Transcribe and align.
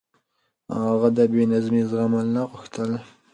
هغه 0.89 1.09
د 1.17 1.19
بې 1.31 1.43
نظمي 1.51 1.83
زغمل 1.89 2.27
نه 2.35 2.43
غوښتل. 2.49 2.91